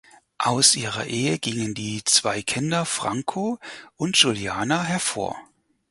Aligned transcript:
Aus 0.39 0.75
ihrer 0.75 1.05
Ehe 1.05 1.37
gingen 1.37 1.75
die 1.75 2.03
zwei 2.03 2.41
Kinder 2.41 2.85
Franco 2.87 3.59
und 3.97 4.15
Giuliana 4.15 4.81
hervor. 4.81 5.35